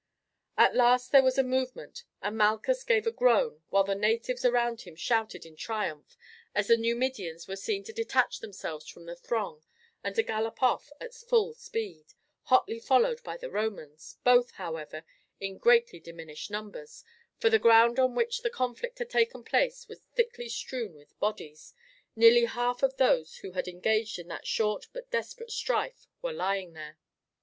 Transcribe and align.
At 0.57 0.73
last 0.75 1.11
there 1.11 1.21
was 1.21 1.37
a 1.37 1.43
movement, 1.43 2.05
and 2.23 2.35
Malchus 2.35 2.83
gave 2.83 3.05
a 3.05 3.11
groan 3.11 3.61
while 3.69 3.83
the 3.83 3.93
natives 3.93 4.43
around 4.43 4.81
him 4.81 4.95
shouted 4.95 5.45
in 5.45 5.55
triumph 5.55 6.17
as 6.55 6.65
the 6.69 6.75
Numidians 6.75 7.47
were 7.47 7.55
seen 7.55 7.83
to 7.83 7.93
detach 7.93 8.39
themselves 8.39 8.87
from 8.89 9.05
the 9.05 9.15
throng 9.15 9.61
and 10.03 10.15
to 10.15 10.23
gallop 10.23 10.63
off 10.63 10.89
at 10.99 11.13
full 11.13 11.53
speed, 11.53 12.15
hotly 12.45 12.79
followed 12.79 13.21
by 13.21 13.37
the 13.37 13.51
Romans, 13.51 14.17
both, 14.23 14.49
however, 14.53 15.03
in 15.39 15.59
greatly 15.59 15.99
diminished 15.99 16.49
numbers, 16.49 17.03
for 17.37 17.51
the 17.51 17.59
ground 17.59 17.99
on 17.99 18.15
which 18.15 18.41
the 18.41 18.49
conflict 18.49 18.97
had 18.97 19.09
taken 19.11 19.43
place 19.43 19.87
was 19.87 19.99
thickly 20.15 20.49
strewn 20.49 20.95
with 20.95 21.19
bodies; 21.19 21.75
nearly 22.15 22.45
half 22.45 22.81
of 22.81 22.97
those 22.97 23.35
who 23.45 23.51
had 23.51 23.67
engaged 23.67 24.17
in 24.17 24.29
that 24.29 24.47
short 24.47 24.87
but 24.93 25.11
desperate 25.11 25.51
strife 25.51 26.07
were 26.23 26.33
lying 26.33 26.73
there. 26.73 26.97